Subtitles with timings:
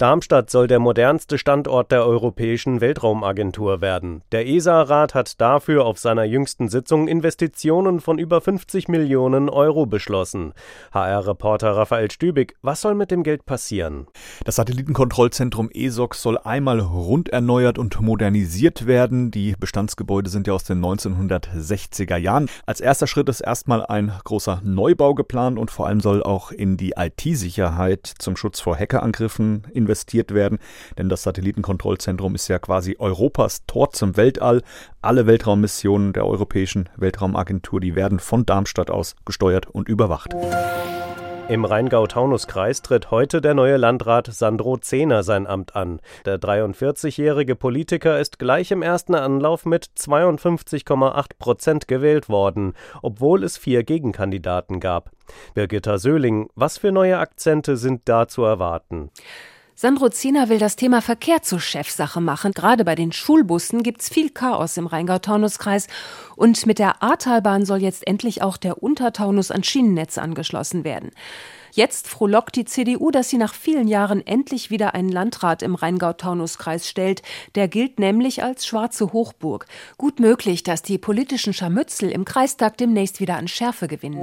[0.00, 4.22] Darmstadt soll der modernste Standort der Europäischen Weltraumagentur werden.
[4.32, 10.54] Der ESA-Rat hat dafür auf seiner jüngsten Sitzung Investitionen von über 50 Millionen Euro beschlossen.
[10.94, 14.06] HR-Reporter Raphael Stübig, was soll mit dem Geld passieren?
[14.42, 19.30] Das Satellitenkontrollzentrum ESOC soll einmal rund erneuert und modernisiert werden.
[19.30, 22.48] Die Bestandsgebäude sind ja aus den 1960er Jahren.
[22.64, 26.78] Als erster Schritt ist erstmal ein großer Neubau geplant und vor allem soll auch in
[26.78, 30.58] die IT-Sicherheit zum Schutz vor Hackerangriffen investiert investiert werden,
[30.98, 34.62] denn das Satellitenkontrollzentrum ist ja quasi Europas Tor zum Weltall.
[35.02, 40.32] Alle Weltraummissionen der Europäischen Weltraumagentur, die werden von Darmstadt aus gesteuert und überwacht.
[41.48, 45.98] Im Rheingau-Taunus-Kreis tritt heute der neue Landrat Sandro Zehner sein Amt an.
[46.24, 53.58] Der 43-jährige Politiker ist gleich im ersten Anlauf mit 52,8 Prozent gewählt worden, obwohl es
[53.58, 55.10] vier Gegenkandidaten gab.
[55.54, 59.10] Birgitta Söhling, was für neue Akzente sind da zu erwarten?
[59.82, 62.52] Sandro Ziener will das Thema Verkehr zur Chefsache machen.
[62.52, 65.86] Gerade bei den Schulbussen gibt's viel Chaos im Rheingau-Taunus-Kreis.
[66.36, 71.12] Und mit der Ahrtalbahn soll jetzt endlich auch der Untertaunus an Schienennetz angeschlossen werden.
[71.72, 76.86] Jetzt frohlockt die CDU, dass sie nach vielen Jahren endlich wieder einen Landrat im Rheingau-Taunus-Kreis
[76.86, 77.22] stellt.
[77.54, 79.64] Der gilt nämlich als schwarze Hochburg.
[79.96, 84.20] Gut möglich, dass die politischen Scharmützel im Kreistag demnächst wieder an Schärfe gewinnen.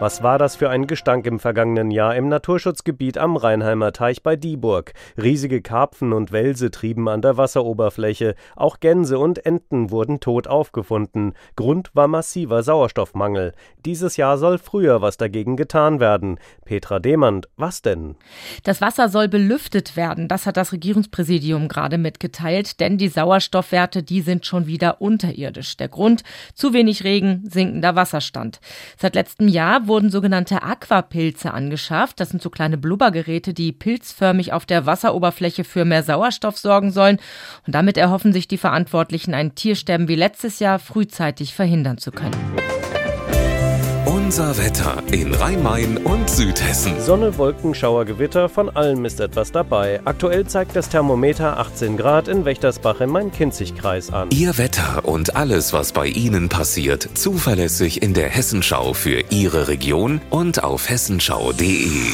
[0.00, 4.34] Was war das für ein Gestank im vergangenen Jahr im Naturschutzgebiet am Rheinheimer Teich bei
[4.34, 4.94] Dieburg?
[5.20, 11.34] Riesige Karpfen und Welse trieben an der Wasseroberfläche, auch Gänse und Enten wurden tot aufgefunden.
[11.54, 13.52] Grund war massiver Sauerstoffmangel.
[13.84, 16.38] Dieses Jahr soll früher was dagegen getan werden.
[16.64, 18.16] Petra Demand, was denn?
[18.64, 24.22] Das Wasser soll belüftet werden, das hat das Regierungspräsidium gerade mitgeteilt, denn die Sauerstoffwerte, die
[24.22, 25.76] sind schon wieder unterirdisch.
[25.76, 26.22] Der Grund,
[26.54, 28.60] zu wenig Regen, sinkender Wasserstand.
[28.96, 32.20] Seit letztem Jahr wurden sogenannte Aquapilze angeschafft.
[32.20, 37.18] Das sind so kleine Blubbergeräte, die pilzförmig auf der Wasseroberfläche für mehr Sauerstoff sorgen sollen.
[37.66, 42.49] Und damit erhoffen sich die Verantwortlichen, ein Tiersterben wie letztes Jahr frühzeitig verhindern zu können.
[44.30, 47.00] Unser Wetter in Rhein-Main und Südhessen.
[47.00, 50.00] Sonne, Wolken, Schauer, Gewitter, von allem ist etwas dabei.
[50.04, 54.28] Aktuell zeigt das Thermometer 18 Grad in Wächtersbach im Main-Kinzig-Kreis an.
[54.30, 60.20] Ihr Wetter und alles, was bei Ihnen passiert, zuverlässig in der Hessenschau für Ihre Region
[60.30, 62.12] und auf hessenschau.de.